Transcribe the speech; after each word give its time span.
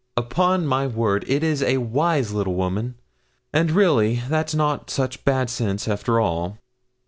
'Upon 0.17 0.65
my 0.65 0.87
word, 0.87 1.23
it 1.27 1.43
is 1.43 1.61
a 1.61 1.77
wise 1.77 2.33
little 2.33 2.55
woman; 2.55 2.95
and 3.53 3.69
really, 3.69 4.23
that's 4.27 4.55
not 4.55 4.89
such 4.89 5.23
bad 5.23 5.47
sense 5.47 5.87
after 5.87 6.19
all.' 6.19 6.57